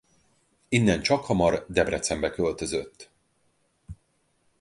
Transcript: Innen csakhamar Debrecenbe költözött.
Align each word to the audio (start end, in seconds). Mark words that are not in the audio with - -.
Innen 0.69 1.01
csakhamar 1.01 1.65
Debrecenbe 1.69 2.29
költözött. 2.31 3.09